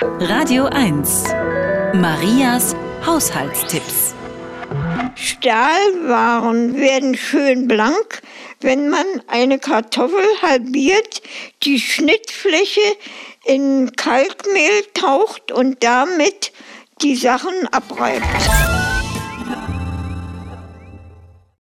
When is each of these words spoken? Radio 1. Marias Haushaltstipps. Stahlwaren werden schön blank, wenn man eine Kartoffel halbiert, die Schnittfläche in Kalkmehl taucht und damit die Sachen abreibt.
Radio 0.00 0.66
1. 0.66 1.24
Marias 1.94 2.76
Haushaltstipps. 3.04 4.14
Stahlwaren 5.16 6.76
werden 6.76 7.16
schön 7.16 7.66
blank, 7.66 8.22
wenn 8.60 8.90
man 8.90 9.04
eine 9.26 9.58
Kartoffel 9.58 10.24
halbiert, 10.40 11.20
die 11.64 11.80
Schnittfläche 11.80 12.80
in 13.44 13.90
Kalkmehl 13.96 14.84
taucht 14.94 15.50
und 15.50 15.82
damit 15.82 16.52
die 17.02 17.16
Sachen 17.16 17.66
abreibt. 17.72 18.77